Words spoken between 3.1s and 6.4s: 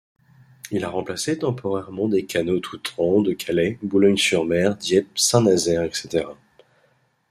de Calais, Boulogne-sur-mer, Dieppe, Saint-Nazaire etc.